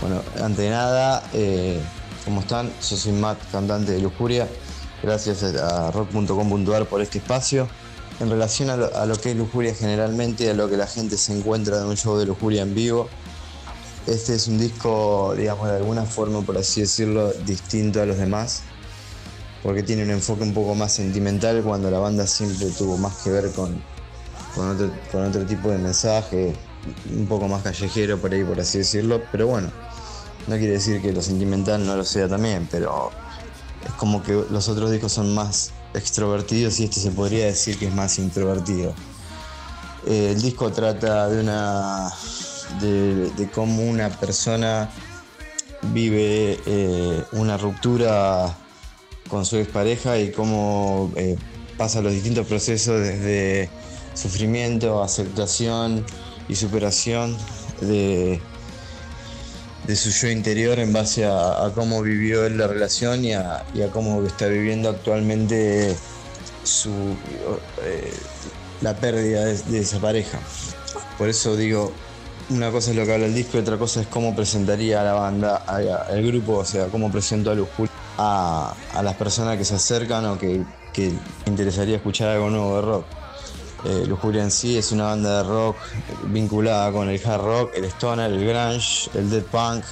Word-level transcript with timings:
Bueno, 0.00 0.22
ante 0.42 0.70
nada, 0.70 1.22
eh, 1.32 1.80
¿cómo 2.24 2.40
están? 2.40 2.70
Yo 2.88 2.96
soy 2.96 3.12
Matt, 3.12 3.38
cantante 3.52 3.92
de 3.92 4.00
Lujuria. 4.00 4.48
Gracias 5.02 5.42
a 5.42 5.90
rock.com.ar 5.90 6.86
por 6.86 7.00
este 7.00 7.18
espacio. 7.18 7.68
En 8.20 8.28
relación 8.28 8.68
a 8.68 8.76
lo, 8.76 9.16
que 9.16 9.30
es 9.30 9.36
Lujuria 9.36 9.74
generalmente, 9.74 10.50
a 10.50 10.54
lo 10.54 10.68
que 10.68 10.76
la 10.76 10.86
gente 10.86 11.16
se 11.16 11.36
encuentra 11.36 11.78
de 11.78 11.86
un 11.86 11.96
show 11.96 12.18
de 12.18 12.26
Lujuria 12.26 12.62
en 12.62 12.74
vivo, 12.74 13.08
este 14.06 14.34
es 14.34 14.46
un 14.48 14.58
disco, 14.58 15.34
digamos, 15.36 15.68
de 15.68 15.76
alguna 15.76 16.04
forma, 16.04 16.42
por 16.42 16.58
así 16.58 16.82
decirlo, 16.82 17.32
distinto 17.46 18.02
a 18.02 18.06
los 18.06 18.18
demás, 18.18 18.62
porque 19.62 19.82
tiene 19.82 20.04
un 20.04 20.10
enfoque 20.10 20.42
un 20.42 20.54
poco 20.54 20.74
más 20.74 20.92
sentimental 20.92 21.62
cuando 21.62 21.90
la 21.90 21.98
banda 21.98 22.26
siempre 22.26 22.70
tuvo 22.70 22.96
más 22.96 23.16
que 23.22 23.30
ver 23.30 23.50
con, 23.52 23.82
con, 24.54 24.70
otro, 24.70 24.90
con 25.12 25.24
otro 25.24 25.44
tipo 25.44 25.70
de 25.70 25.78
mensaje, 25.78 26.54
un 27.14 27.26
poco 27.26 27.48
más 27.48 27.62
callejero 27.62 28.18
por 28.18 28.32
ahí, 28.32 28.42
por 28.42 28.58
así 28.60 28.78
decirlo, 28.78 29.22
pero 29.30 29.46
bueno, 29.46 29.70
no 30.46 30.56
quiere 30.56 30.74
decir 30.74 31.02
que 31.02 31.12
lo 31.12 31.22
sentimental 31.22 31.84
no 31.84 31.96
lo 31.96 32.04
sea 32.04 32.28
también, 32.28 32.66
pero 32.70 33.10
es 33.86 33.92
como 33.94 34.22
que 34.22 34.44
los 34.50 34.68
otros 34.68 34.90
discos 34.90 35.12
son 35.12 35.34
más 35.34 35.72
extrovertidos 35.94 36.80
y 36.80 36.84
este 36.84 37.00
se 37.00 37.10
podría 37.10 37.46
decir 37.46 37.78
que 37.78 37.86
es 37.86 37.94
más 37.94 38.18
introvertido. 38.18 38.94
Eh, 40.06 40.32
el 40.34 40.40
disco 40.40 40.70
trata 40.72 41.28
de 41.28 41.40
una 41.40 42.10
de, 42.80 43.48
cómo 43.54 43.82
una 43.82 44.08
persona 44.08 44.88
vive 45.92 46.58
eh, 46.66 47.24
una 47.32 47.56
ruptura 47.56 48.56
con 49.30 49.46
su 49.46 49.56
expareja 49.56 50.18
y 50.18 50.32
cómo 50.32 51.12
eh, 51.16 51.36
pasa 51.78 52.02
los 52.02 52.12
distintos 52.12 52.46
procesos 52.46 53.00
desde 53.00 53.70
sufrimiento, 54.14 55.02
aceptación 55.02 56.04
y 56.48 56.56
superación 56.56 57.36
de, 57.80 58.40
de 59.86 59.96
su 59.96 60.10
yo 60.10 60.28
interior 60.30 60.78
en 60.78 60.92
base 60.92 61.24
a, 61.24 61.70
cómo 61.74 62.02
vivió 62.02 62.44
él 62.44 62.58
la 62.58 62.66
relación 62.66 63.24
y 63.24 63.32
a, 63.34 63.64
cómo 63.92 64.24
está 64.24 64.46
viviendo 64.46 64.88
actualmente 64.88 65.96
su, 66.64 66.90
eh, 67.82 68.12
la 68.80 68.94
pérdida 68.96 69.44
de, 69.44 69.78
esa 69.78 69.98
pareja. 70.00 70.38
Por 71.18 71.28
eso 71.28 71.56
digo, 71.56 71.92
una 72.50 72.70
cosa 72.70 72.90
es 72.90 72.96
lo 72.96 73.04
que 73.04 73.14
habla 73.14 73.26
el 73.26 73.34
disco 73.34 73.58
y 73.58 73.60
otra 73.60 73.78
cosa 73.78 74.00
es 74.00 74.06
cómo 74.06 74.34
presentaría 74.34 75.00
a 75.00 75.04
la 75.04 75.12
banda, 75.14 75.56
al 75.56 76.22
grupo, 76.26 76.58
o 76.58 76.64
sea, 76.64 76.86
cómo 76.86 77.10
presento 77.10 77.50
a 77.50 77.54
Lujul 77.54 77.89
a, 78.18 78.74
las 79.02 79.14
personas 79.16 79.56
que 79.56 79.64
se 79.64 79.74
acercan 79.74 80.26
o 80.26 80.38
que, 80.38 80.64
que 80.92 81.12
interesaría 81.46 81.96
escuchar 81.96 82.28
algo 82.28 82.50
nuevo 82.50 82.76
de 82.76 82.82
rock. 82.82 83.04
Eh, 83.84 84.04
Lujuria 84.06 84.42
en 84.42 84.50
sí 84.50 84.76
es 84.76 84.92
una 84.92 85.04
banda 85.04 85.38
de 85.38 85.48
rock 85.48 85.78
vinculada 86.26 86.92
con 86.92 87.08
el 87.08 87.20
hard 87.24 87.42
rock, 87.42 87.72
el 87.74 87.84
stoner, 87.86 88.30
el 88.30 88.46
grunge, 88.46 89.10
el 89.14 89.30
dead 89.30 89.42
punk. 89.44 89.84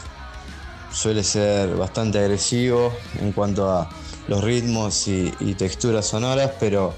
Suele 0.93 1.23
ser 1.23 1.75
bastante 1.77 2.19
agresivo 2.19 2.93
en 3.21 3.33
cuanto 3.33 3.71
a 3.71 3.89
los 4.27 4.45
ritmos 4.45 5.09
y, 5.09 5.31
texturas 5.57 6.07
sonoras, 6.07 6.53
pero, 6.61 6.95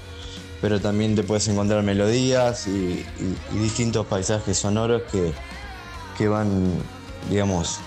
pero 0.59 0.79
también 0.79 1.15
te 1.15 1.23
puedes 1.23 1.47
encontrar 1.47 1.81
melodías 1.83 2.67
y, 2.67 3.05
distintos 3.53 4.05
paisajes 4.05 4.57
sonoros 4.57 5.03
que, 5.11 5.33
que, 6.17 6.27
van, 6.27 6.73
digamos, 7.29 7.79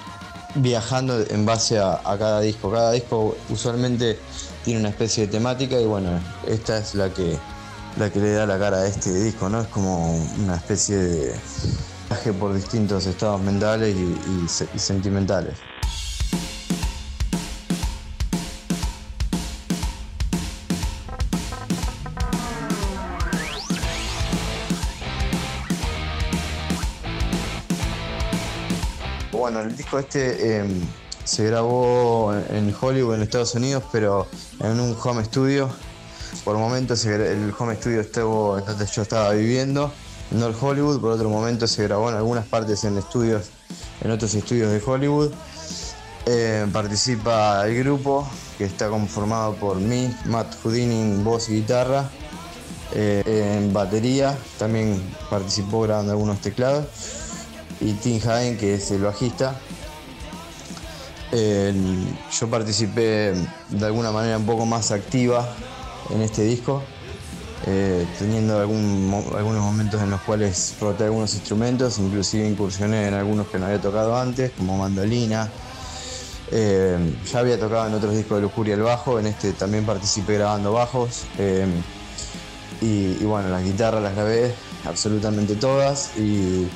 viajando 0.54 1.20
en 1.28 1.44
base 1.46 1.78
a, 1.78 2.00
cada 2.18 2.40
disco. 2.40 2.70
Cada 2.70 2.92
disco 2.92 3.36
usualmente 3.48 4.18
tiene 4.64 4.80
una 4.80 4.88
especie 4.90 5.26
de 5.26 5.32
temática 5.32 5.80
y 5.80 5.84
bueno, 5.84 6.20
esta 6.46 6.78
es 6.78 6.94
la 6.94 7.10
que 7.10 7.38
la 7.96 8.10
que 8.10 8.18
le 8.18 8.32
da 8.32 8.44
la 8.44 8.58
cara 8.58 8.78
a 8.78 8.86
este 8.86 9.12
disco, 9.12 9.48
¿no? 9.48 9.60
Es 9.60 9.68
como 9.68 10.16
una 10.42 10.56
especie 10.56 10.96
de 10.96 11.34
viaje 12.08 12.32
por 12.32 12.52
distintos 12.54 13.06
estados 13.06 13.40
mentales 13.40 13.94
y, 13.96 14.78
sentimentales. 14.78 15.58
El 29.60 29.76
disco 29.76 29.98
este 29.98 30.58
em, 30.58 30.80
se 31.24 31.46
grabó 31.46 32.34
en 32.50 32.74
Hollywood, 32.78 33.14
en 33.14 33.22
Estados 33.22 33.54
Unidos, 33.54 33.84
pero 33.92 34.26
en 34.60 34.80
un 34.80 34.96
home 35.02 35.24
studio 35.24 35.70
por 36.42 36.58
momentos 36.58 37.04
el 37.04 37.54
home 37.56 37.76
studio 37.76 38.00
estuvo 38.00 38.58
en 38.58 38.64
donde 38.64 38.86
yo 38.86 39.02
estaba 39.02 39.30
viviendo, 39.30 39.92
en 40.32 40.40
North 40.40 40.56
Hollywood, 40.60 41.00
por 41.00 41.12
otro 41.12 41.28
momento 41.28 41.66
se 41.66 41.84
grabó 41.84 42.10
en 42.10 42.16
algunas 42.16 42.46
partes 42.46 42.84
en 42.84 42.98
estudios, 42.98 43.50
en 44.02 44.10
otros 44.10 44.34
estudios 44.34 44.72
de 44.72 44.82
Hollywood. 44.84 45.30
Eh, 46.26 46.66
participa 46.72 47.66
el 47.66 47.78
grupo 47.78 48.26
que 48.56 48.64
está 48.64 48.88
conformado 48.88 49.54
por 49.56 49.76
mí, 49.76 50.14
Matt 50.24 50.54
Houdini 50.62 51.00
en 51.00 51.24
voz 51.24 51.50
y 51.50 51.56
guitarra, 51.56 52.10
eh, 52.94 53.58
en 53.58 53.72
batería, 53.72 54.36
también 54.58 55.02
participó 55.28 55.82
grabando 55.82 56.12
algunos 56.12 56.40
teclados, 56.40 56.86
y 57.84 57.92
Tim 57.92 58.20
Hagen 58.26 58.56
que 58.56 58.74
es 58.74 58.90
el 58.90 59.02
bajista. 59.02 59.60
yo 61.32 62.48
participé 62.48 63.34
de 63.68 63.86
alguna 63.86 64.10
manera 64.10 64.38
un 64.38 64.46
poco 64.46 64.64
más 64.66 64.90
activa 64.90 65.46
en 66.10 66.22
este 66.22 66.42
disco, 66.42 66.82
eh, 67.66 68.06
teniendo 68.18 68.58
algunos 68.60 69.62
momentos 69.62 70.00
en 70.00 70.10
los 70.10 70.20
cuales 70.22 70.74
roté 70.80 71.04
algunos 71.04 71.34
instrumentos, 71.34 71.98
inclusive 71.98 72.48
incursioné 72.48 73.08
en 73.08 73.14
algunos 73.14 73.48
que 73.48 73.58
no 73.58 73.66
había 73.66 73.80
tocado 73.80 74.16
antes, 74.16 74.52
como 74.56 74.78
mandolina. 74.78 75.50
Eh, 76.50 76.98
ya 77.30 77.38
había 77.38 77.58
tocado 77.58 77.88
en 77.88 77.94
otros 77.94 78.14
discos 78.14 78.36
de 78.36 78.42
Lujuria 78.42 78.74
el 78.74 78.82
bajo, 78.82 79.18
en 79.18 79.26
este 79.26 79.52
también 79.52 79.84
participé 79.84 80.34
grabando 80.34 80.72
bajos. 80.72 81.24
Eh, 81.38 81.66
y, 82.80 83.24
bueno, 83.24 83.48
las 83.48 83.64
guitarras 83.64 84.02
las 84.02 84.14
grabé 84.14 84.54
absolutamente 84.84 85.54
todas 85.54 86.10
y 86.18 86.68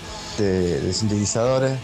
de, 0.43 0.93
sintetizadores. 0.93 1.79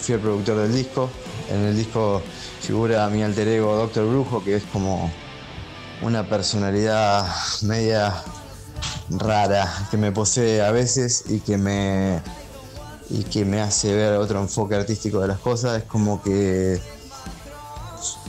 fui 0.00 0.14
el 0.14 0.20
productor 0.20 0.58
del 0.58 0.72
disco. 0.72 1.10
En 1.50 1.62
el 1.62 1.76
disco 1.76 2.22
figura 2.60 3.08
mi 3.08 3.22
alter 3.22 3.48
ego 3.48 3.76
Doctor 3.76 4.06
Brujo, 4.06 4.42
que 4.42 4.56
es 4.56 4.64
como 4.64 5.10
una 6.02 6.28
personalidad 6.28 7.26
media 7.62 8.14
rara 9.10 9.72
que 9.90 9.96
me 9.96 10.12
posee 10.12 10.62
a 10.62 10.70
veces 10.70 11.24
y 11.28 11.40
que 11.40 11.56
me 11.56 12.20
y 13.08 13.22
que 13.22 13.44
me 13.44 13.60
hace 13.60 13.94
ver 13.94 14.14
otro 14.14 14.40
enfoque 14.40 14.74
artístico 14.74 15.20
de 15.20 15.28
las 15.28 15.38
cosas 15.38 15.78
es 15.78 15.84
como 15.84 16.20
que 16.22 16.80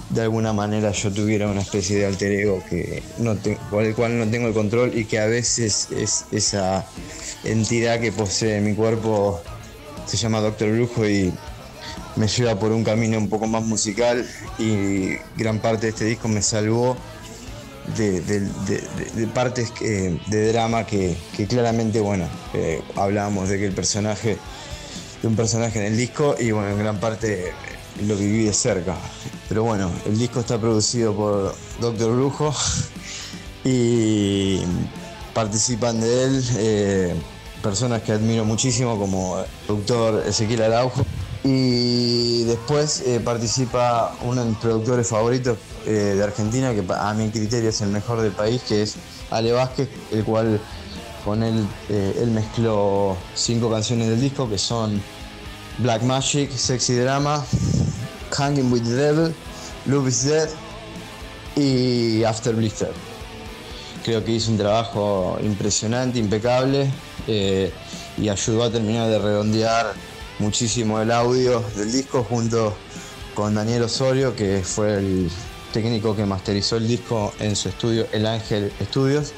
de 0.10 0.22
alguna 0.22 0.54
manera 0.54 0.92
yo 0.92 1.12
tuviera 1.12 1.48
una 1.48 1.62
especie 1.62 1.98
de 1.98 2.06
alter 2.06 2.32
ego 2.32 2.64
que 2.70 3.04
no 3.18 3.36
por 3.70 3.84
el 3.84 3.96
cual 3.96 4.20
no 4.20 4.28
tengo 4.30 4.48
el 4.48 4.54
control 4.54 4.96
y 4.96 5.06
que 5.06 5.20
a 5.20 5.26
veces 5.26 5.90
es 5.92 6.26
esa 6.32 6.86
entidad 7.44 8.00
que 8.00 8.12
posee 8.12 8.62
mi 8.62 8.76
cuerpo 8.76 9.42
se 10.08 10.18
llama 10.18 10.40
Doctor 10.40 10.72
Brujo 10.72 11.08
y 11.08 11.34
me 12.16 12.28
lleva 12.28 12.58
por 12.60 12.72
un 12.72 12.84
camino 12.84 13.18
un 13.18 13.30
poco 13.30 13.48
más 13.48 13.64
musical 13.64 14.28
y 14.58 15.16
gran 15.36 15.60
parte 15.60 15.88
de 15.88 15.90
este 15.90 16.06
disco 16.06 16.28
me 16.28 16.42
salvó 16.42 16.98
de, 17.96 19.28
partes 19.34 19.72
de 19.80 20.52
drama 20.52 20.86
que, 20.86 21.16
claramente, 21.48 22.00
bueno, 22.00 22.28
eh, 22.54 22.82
hablábamos 22.96 23.50
de 23.50 23.60
que 23.60 23.66
el 23.66 23.74
personaje, 23.74 24.38
de 25.22 25.28
un 25.28 25.36
personaje 25.36 25.80
en 25.80 25.86
el 25.86 25.98
disco 25.98 26.36
y 26.40 26.52
bueno, 26.52 26.70
en 26.70 26.80
gran 26.80 27.00
parte 27.00 27.54
lo 28.06 28.16
viví 28.16 28.46
de 28.46 28.54
cerca. 28.54 28.96
Pero 29.48 29.64
bueno, 29.64 29.92
el 30.06 30.18
disco 30.18 30.40
está 30.40 30.60
producido 30.60 31.16
por 31.16 31.56
Doctor 31.80 32.16
Brujo 32.16 32.54
y 33.64 34.60
participan 35.34 36.00
de 36.02 36.24
él 36.24 36.44
eh, 36.58 37.16
personas 37.62 38.02
que 38.02 38.12
admiro 38.12 38.46
muchísimo 38.46 38.98
como 38.98 39.40
el 39.40 39.46
productor 39.66 40.24
Ezequiel 40.28 40.64
Araujo 40.64 41.06
y 41.44 42.44
después 42.44 43.02
eh, 43.06 43.20
participa 43.20 44.14
uno 44.24 44.44
de 44.44 44.50
mis 44.50 44.58
productores 44.58 45.08
favoritos 45.08 45.58
eh, 45.86 46.16
de 46.18 46.24
Argentina, 46.24 46.74
que 46.74 46.84
a 46.94 47.14
mi 47.14 47.30
criterio 47.30 47.70
es 47.70 47.82
el 47.82 47.90
mejor 47.90 48.22
del 48.22 48.34
país, 48.34 48.62
que 48.68 48.82
es 48.82 48.96
Ale 49.32 49.52
Vázquez, 49.54 49.88
el 50.12 50.24
cual 50.26 50.60
con 51.24 51.44
él, 51.44 51.66
eh, 51.90 52.20
él 52.22 52.32
mezcló 52.32 53.16
cinco 53.34 53.70
canciones 53.70 54.10
del 54.10 54.20
disco, 54.20 54.50
que 54.50 54.58
son 54.58 55.02
Black 55.78 56.02
Magic, 56.04 56.52
Sexy 56.52 56.96
Drama, 56.96 57.46
Hanging 58.32 58.72
with 58.72 58.84
the 58.84 58.96
Devil, 58.96 59.34
Love 59.86 60.08
is 60.08 60.26
Dead 60.26 60.50
y 61.56 62.24
After 62.24 62.54
Blister. 62.56 62.92
Creo 64.04 64.24
que 64.24 64.34
hizo 64.34 64.52
un 64.52 64.58
trabajo 64.58 65.38
impresionante, 65.42 66.20
impecable 66.20 66.90
y 67.28 68.30
ayudó 68.30 68.64
a 68.64 68.72
terminar 68.72 69.10
de 69.10 69.20
redondear 69.20 69.94
muchísimo 70.40 71.02
el 71.02 71.12
audio 71.12 71.64
del 71.76 71.92
disco 71.92 72.24
junto 72.24 72.76
con 73.36 73.56
Daniel 73.56 73.84
Osorio, 73.84 74.36
que 74.36 74.64
fue 74.64 74.98
el, 74.98 75.30
técnico 75.72 76.16
que 76.16 76.26
masterizó 76.26 76.78
el 76.78 76.88
disco 76.88 77.34
en 77.40 77.56
su 77.56 77.70
estudio 77.70 78.08
El 78.12 78.26
Ángel 78.26 78.72
Studios. 78.82 79.34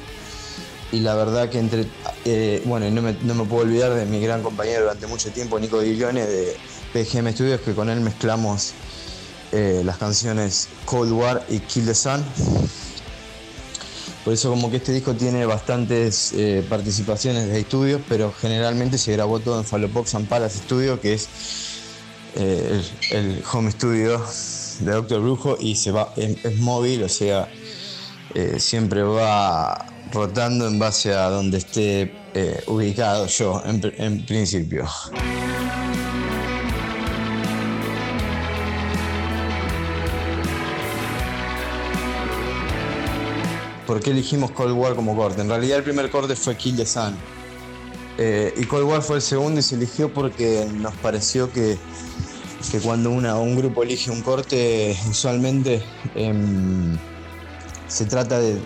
Y 0.91 1.01
la 1.01 1.13
verdad 1.13 1.49
que 1.49 1.59
entre, 1.59 1.85
eh, 2.25 2.63
bueno, 2.65 2.89
no 2.89 3.01
me, 3.01 3.13
no 3.21 3.35
me, 3.35 3.43
puedo 3.43 3.63
olvidar 3.63 3.93
de 3.93 4.05
mi 4.05 4.19
gran 4.19 4.41
compañero 4.41 4.83
durante 4.83 5.05
mucho 5.05 5.29
tiempo, 5.31 5.59
Nico 5.59 5.81
Guillone 5.81 6.25
de 6.25 6.57
PGM 6.93 7.31
Studios, 7.33 7.61
que 7.61 7.73
con 7.73 7.89
él 7.89 7.99
mezclamos 7.99 8.73
eh, 9.51 9.81
las 9.85 9.97
canciones 9.97 10.69
Cold 10.85 11.11
War 11.11 11.45
y 11.49 11.59
Kill 11.59 11.85
the 11.85 11.93
Sun. 11.93 12.23
Por 14.23 14.33
eso 14.33 14.49
como 14.49 14.69
que 14.69 14.77
este 14.77 14.91
disco 14.91 15.13
tiene 15.13 15.45
bastantes 15.45 16.33
eh, 16.33 16.63
participaciones 16.69 17.47
de 17.47 17.59
estudios, 17.59 18.01
pero 18.07 18.33
generalmente 18.39 18.97
se 18.97 19.13
grabó 19.13 19.39
todo 19.39 19.59
en 19.59 19.65
Fallopox 19.65 20.15
and 20.15 20.27
Palace 20.27 20.59
Studio, 20.59 20.99
que 20.99 21.13
es 21.13 21.29
el, 22.35 22.83
el, 23.11 23.43
home 23.51 23.71
studio 23.71 24.23
de 24.79 24.91
Doctor 24.91 25.21
Brujo 25.21 25.57
y 25.59 25.75
se 25.75 25.91
va, 25.91 26.13
es, 26.15 26.57
móvil, 26.57 27.03
o 27.03 27.09
sea, 27.09 27.49
eh, 28.35 28.59
siempre 28.59 29.03
va 29.03 29.85
rotando 30.11 30.67
en 30.67 30.79
base 30.79 31.13
a 31.13 31.29
donde 31.29 31.57
esté 31.57 32.13
eh, 32.33 32.63
ubicado 32.67 33.27
yo, 33.27 33.61
en 33.65 34.25
principio. 34.25 34.87
¿Por 43.89 44.01
qué 44.01 44.11
elegimos 44.11 44.51
Cold 44.51 44.77
War 44.77 44.93
como 44.93 45.15
corte? 45.15 45.41
En 45.41 45.49
realidad 45.49 45.79
el 45.79 45.83
primer 45.83 46.11
corte 46.11 46.35
fue 46.35 46.55
Kill 46.55 46.75
the 46.75 46.85
Sun. 46.85 47.15
Eh, 48.19 48.53
y 48.55 48.65
Cold 48.65 48.83
War 48.87 49.01
fue 49.01 49.15
el 49.15 49.23
segundo 49.23 49.61
y 49.61 49.63
se 49.63 49.73
eligió 49.73 50.13
porque 50.13 50.69
nos 50.71 50.93
pareció 50.97 51.51
que 51.51 51.75
que 52.71 52.79
cuando 52.81 53.09
una, 53.09 53.35
un 53.39 53.55
grupo 53.55 53.81
elige 53.81 54.11
un 54.11 54.21
corte, 54.21 54.95
usualmente 55.09 55.81
em, 56.13 56.95
se 57.87 58.05
trata 58.05 58.39
de, 58.39 58.59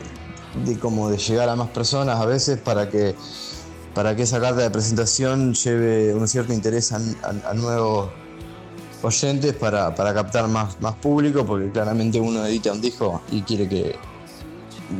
como 0.82 1.10
de 1.10 1.18
llegar 1.18 1.48
a 1.48 1.56
más 1.56 1.70
personas 1.70 2.20
a 2.20 2.26
veces 2.26 2.60
para 2.60 2.90
que, 2.90 3.16
para 3.96 4.18
que 4.18 4.24
esa 4.24 4.42
carta 4.42 4.62
de 4.62 4.72
presentación 4.72 5.54
lleve 5.54 6.14
un 6.14 6.28
cierto 6.28 6.52
interés 6.52 6.92
a, 6.92 7.00
nuevos 7.54 8.10
oyentes 9.02 9.54
para, 9.54 9.96
captar 9.96 10.50
más, 10.50 10.82
más 10.82 10.96
público, 10.96 11.46
porque 11.46 11.72
claramente 11.72 12.20
uno 12.20 12.46
edita 12.46 12.74
un 12.74 12.82
disco 12.82 13.22
y 13.32 13.42
quiere 13.44 13.70
que 13.70 14.13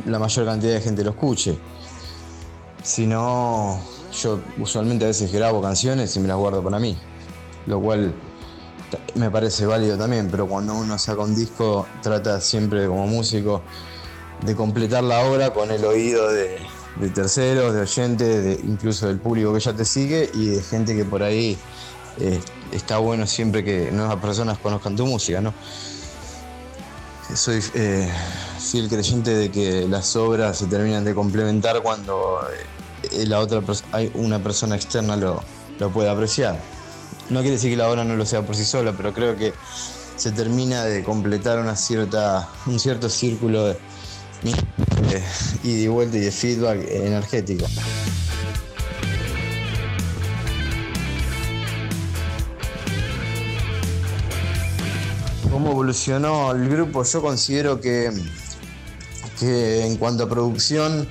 la 0.06 0.18
mayor 0.18 0.46
cantidad 0.46 0.74
de 0.74 0.80
gente 0.80 1.04
lo 1.04 1.10
escuche. 1.10 1.58
Si 2.82 3.06
no, 3.06 3.80
yo 4.22 4.40
usualmente 4.58 5.04
a 5.04 5.08
veces 5.08 5.32
grabo 5.32 5.62
canciones 5.62 6.14
y 6.16 6.20
me 6.20 6.28
las 6.28 6.36
guardo 6.36 6.62
para 6.62 6.78
mí, 6.78 6.98
lo 7.66 7.80
cual 7.80 8.14
me 9.14 9.30
parece 9.30 9.66
válido 9.66 9.96
también, 9.96 10.28
pero 10.30 10.46
cuando 10.46 10.74
uno 10.74 10.98
saca 10.98 11.22
un 11.22 11.34
disco 11.34 11.86
trata 12.02 12.40
siempre 12.40 12.86
como 12.86 13.06
músico 13.06 13.62
de 14.44 14.54
completar 14.54 15.04
la 15.04 15.20
obra 15.20 15.52
con 15.52 15.70
el 15.70 15.84
oído 15.84 16.30
de, 16.30 16.58
terceros, 17.14 17.74
de 17.74 17.80
oyentes, 17.80 18.58
incluso 18.64 19.06
del 19.06 19.18
público 19.18 19.52
que 19.52 19.60
ya 19.60 19.72
te 19.72 19.84
sigue 19.84 20.30
y 20.34 20.46
de 20.46 20.62
gente 20.62 20.94
que 20.94 21.04
por 21.04 21.22
ahí 21.22 21.56
eh, 22.20 22.40
está 22.72 22.98
bueno 22.98 23.26
siempre 23.26 23.64
que 23.64 23.90
nuevas 23.90 24.16
personas 24.16 24.58
conozcan 24.58 24.96
tu 24.96 25.06
música, 25.06 25.40
¿no? 25.40 25.54
Soy 27.34 27.60
eh, 27.74 28.08
fiel 28.60 28.88
creyente 28.88 29.34
de 29.34 29.50
que 29.50 29.88
las 29.88 30.14
obras 30.14 30.58
se 30.58 30.66
terminan 30.66 31.04
de 31.04 31.14
complementar 31.14 31.82
cuando 31.82 32.40
eh, 33.10 33.26
la 33.26 33.40
otra 33.40 33.60
hay 33.92 34.10
una 34.14 34.40
persona 34.40 34.76
externa 34.76 35.16
lo, 35.16 35.42
lo 35.78 35.90
puede 35.90 36.08
apreciar. 36.08 36.60
No 37.30 37.40
quiere 37.40 37.56
decir 37.56 37.70
que 37.70 37.76
la 37.76 37.88
obra 37.88 38.04
no 38.04 38.16
lo 38.16 38.24
sea 38.24 38.42
por 38.42 38.54
sí 38.54 38.64
sola, 38.64 38.92
pero 38.96 39.12
creo 39.12 39.36
que 39.36 39.52
se 40.16 40.30
termina 40.30 40.84
de 40.84 41.02
completar 41.02 41.58
una 41.58 41.74
cierta, 41.74 42.48
un 42.66 42.78
cierto 42.78 43.08
círculo 43.08 43.64
de, 43.66 43.76
ida 45.64 45.80
y 45.80 45.88
vuelta 45.88 46.16
y 46.16 46.20
de 46.20 46.30
feedback 46.30 46.86
energético. 46.88 47.66
¿Cómo 55.54 55.70
evolucionó 55.70 56.50
el 56.50 56.68
grupo? 56.68 57.04
Yo 57.04 57.22
considero 57.22 57.80
que, 57.80 58.10
en 59.40 59.96
cuanto 59.98 60.24
a 60.24 60.28
producción 60.28 61.08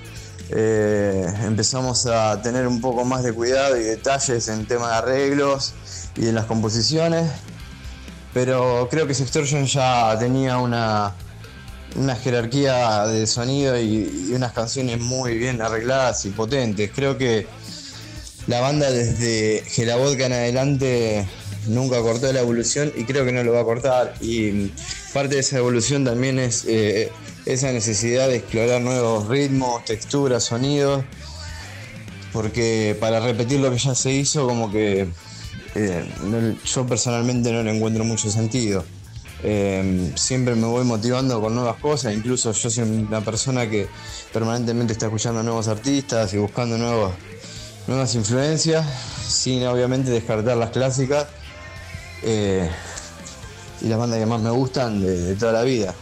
eh, 0.49 1.25
empezamos 1.45 2.05
a 2.07 2.41
tener 2.41 2.67
un 2.67 2.81
poco 2.81 3.05
más 3.05 3.23
de 3.23 3.31
cuidado 3.31 3.79
y 3.79 3.83
detalles 3.83 4.49
en 4.49 4.65
tema 4.65 4.89
de 4.89 4.95
arreglos 4.95 5.71
y 6.17 6.27
en 6.27 6.35
las 6.35 6.43
composiciones, 6.43 7.31
pero 8.33 8.89
creo 8.91 9.07
que 9.07 9.13
Sextortion 9.13 9.65
ya 9.65 10.19
tenía 10.19 10.57
una, 10.57 11.13
una 11.95 12.17
jerarquía 12.17 13.07
de 13.07 13.25
sonido 13.27 13.79
y, 13.79 14.33
unas 14.35 14.51
canciones 14.51 14.99
muy 14.99 15.37
bien 15.37 15.61
arregladas 15.61 16.25
y 16.25 16.31
potentes. 16.31 16.91
Creo 16.93 17.17
que 17.17 17.47
la 18.47 18.59
banda 18.59 18.91
desde 18.91 19.63
Gelavodka 19.69 20.25
en 20.25 20.33
adelante 20.33 21.29
nunca 21.67 22.01
cortó 22.01 22.31
la 22.31 22.41
evolución 22.41 22.91
y 22.95 23.03
creo 23.05 23.25
que 23.25 23.31
no 23.31 23.43
lo 23.43 23.53
va 23.53 23.61
a 23.61 23.63
cortar. 23.63 24.15
Y 24.21 24.71
parte 25.13 25.35
de 25.35 25.41
esa 25.41 25.57
evolución 25.57 26.03
también 26.03 26.39
es 26.39 26.65
eh, 26.67 27.11
esa 27.45 27.71
necesidad 27.71 28.27
de 28.27 28.37
explorar 28.37 28.81
nuevos 28.81 29.27
ritmos, 29.27 29.83
texturas, 29.85 30.43
sonidos, 30.43 31.03
porque 32.31 32.97
para 32.99 33.19
repetir 33.19 33.59
lo 33.59 33.71
que 33.71 33.77
ya 33.77 33.95
se 33.95 34.11
hizo 34.11 34.47
como 34.47 34.71
que 34.71 35.07
eh, 35.75 36.55
yo 36.65 36.85
personalmente 36.87 37.51
no 37.51 37.63
le 37.63 37.75
encuentro 37.75 38.03
mucho 38.03 38.29
sentido. 38.29 38.83
Eh, 39.45 40.13
siempre 40.15 40.55
me 40.55 40.67
voy 40.67 40.85
motivando 40.85 41.41
con 41.41 41.53
nuevas 41.53 41.75
cosas, 41.77 42.13
incluso 42.13 42.53
yo 42.53 42.69
soy 42.69 42.83
una 42.83 43.19
persona 43.21 43.69
que 43.69 43.87
permanentemente 44.31 44.93
está 44.93 45.07
escuchando 45.07 45.43
nuevos 45.43 45.67
artistas 45.67 46.33
y 46.33 46.37
buscando 46.37 46.77
nuevos, 46.77 47.11
nuevas 47.87 48.15
influencias, 48.15 48.85
sin 49.27 49.65
obviamente 49.67 50.11
descartar 50.11 50.55
las 50.55 50.69
clásicas 50.69 51.27
eh, 52.23 52.69
y 53.81 53.87
las 53.87 53.99
bandas 53.99 54.19
que 54.19 54.25
más 54.25 54.41
me 54.41 54.51
gustan 54.51 55.01
de, 55.01 55.35
toda 55.35 55.51
la 55.51 55.63
vida. 55.63 55.93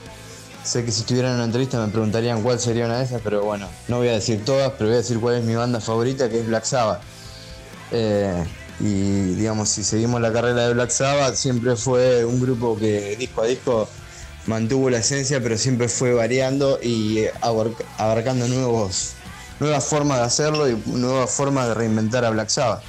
Sé 0.63 0.85
que 0.85 0.91
si 0.91 1.01
estuvieran 1.01 1.31
en 1.31 1.35
una 1.37 1.45
entrevista 1.45 1.83
me 1.83 1.91
preguntarían 1.91 2.43
cuál 2.43 2.59
sería 2.59 2.85
una 2.85 2.99
de 2.99 3.05
esas, 3.05 3.21
pero 3.21 3.43
bueno, 3.43 3.67
no 3.87 3.97
voy 3.97 4.09
a 4.09 4.13
decir 4.13 4.45
todas, 4.45 4.71
pero 4.77 4.89
voy 4.89 4.95
a 4.95 4.97
decir 4.97 5.19
cuál 5.19 5.35
es 5.35 5.43
mi 5.43 5.55
banda 5.55 5.79
favorita, 5.79 6.29
que 6.29 6.39
es 6.39 6.47
Black 6.47 6.65
Sabbath. 6.65 7.01
Y 8.83 9.35
digamos, 9.35 9.69
si 9.69 9.83
seguimos 9.83 10.21
la 10.21 10.33
carrera 10.33 10.67
de 10.67 10.73
Black 10.73 10.89
Sabbath, 10.89 11.35
siempre 11.35 11.75
fue 11.75 12.25
un 12.25 12.41
grupo 12.41 12.77
que 12.77 13.15
disco 13.15 13.43
a 13.43 13.45
disco 13.45 13.87
mantuvo 14.47 14.89
la 14.89 14.97
esencia, 14.99 15.39
pero 15.41 15.55
siempre 15.55 15.87
fue 15.87 16.13
variando 16.13 16.79
y 16.81 17.25
abarcando 17.41 18.47
nuevos, 18.47 19.13
nuevas 19.59 19.85
formas 19.85 20.17
de 20.17 20.23
hacerlo 20.23 20.67
y 20.67 20.81
nuevas 20.87 21.29
formas 21.29 21.67
de 21.67 21.73
reinventar 21.75 22.25
a 22.25 22.31
Black 22.31 22.49
Sabbath. 22.49 22.81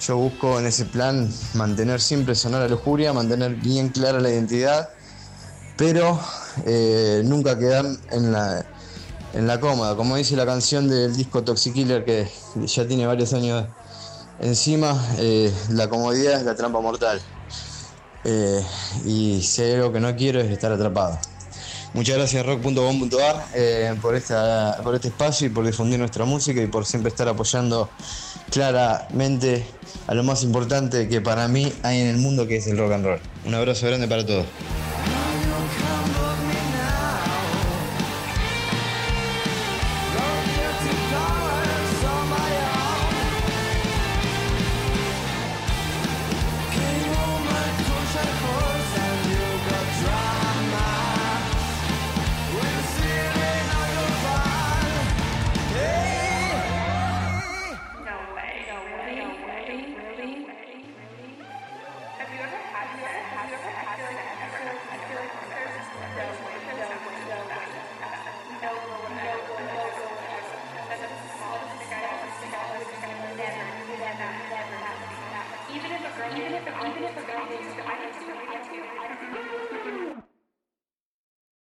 Yo 0.00 0.16
busco 0.16 0.58
en 0.58 0.66
ese 0.66 0.84
plan 0.86 1.28
mantener 1.54 2.00
siempre 2.00 2.34
sonar 2.34 2.62
a 2.62 2.68
lujuria, 2.68 3.12
mantener 3.12 3.56
bien 3.56 3.88
clara 3.88 4.20
la 4.20 4.30
identidad, 4.30 4.90
pero 5.76 6.20
eh, 6.64 7.22
nunca 7.24 7.58
quedar 7.58 7.84
en 8.10 8.32
la, 8.32 8.64
en 9.34 9.46
la 9.46 9.60
cómoda. 9.60 9.96
Como 9.96 10.16
dice 10.16 10.36
la 10.36 10.46
canción 10.46 10.88
del 10.88 11.16
disco 11.16 11.42
Toxic 11.42 11.74
Killer, 11.74 12.04
que 12.04 12.30
ya 12.66 12.86
tiene 12.86 13.06
varios 13.06 13.32
años 13.32 13.66
Encima, 14.40 14.96
eh, 15.18 15.52
la 15.70 15.88
comodidad 15.88 16.38
es 16.38 16.44
la 16.44 16.54
trampa 16.54 16.80
mortal. 16.80 17.20
Eh, 18.22 18.64
y 19.04 19.42
si 19.42 19.62
hay 19.62 19.72
algo 19.72 19.92
que 19.92 19.98
no 19.98 20.14
quiero 20.14 20.40
es 20.40 20.50
estar 20.50 20.70
atrapado. 20.70 21.18
Muchas 21.94 22.16
gracias 22.16 22.44
rock.com.ar 22.44 23.46
eh, 23.54 23.94
por, 24.00 24.20
por 24.82 24.94
este 24.94 25.08
espacio 25.08 25.46
y 25.46 25.50
por 25.50 25.66
difundir 25.66 25.98
nuestra 25.98 26.24
música 26.24 26.62
y 26.62 26.66
por 26.66 26.84
siempre 26.84 27.08
estar 27.08 27.28
apoyando 27.28 27.88
claramente 28.50 29.64
a 30.06 30.14
lo 30.14 30.22
más 30.22 30.42
importante 30.42 31.08
que 31.08 31.20
para 31.20 31.48
mí 31.48 31.72
hay 31.82 32.00
en 32.00 32.08
el 32.08 32.16
mundo 32.18 32.46
que 32.46 32.56
es 32.56 32.66
el 32.66 32.78
rock 32.78 32.92
and 32.92 33.04
roll. 33.04 33.20
Un 33.46 33.54
abrazo 33.54 33.86
grande 33.86 34.06
para 34.06 34.24
todos. 34.24 34.46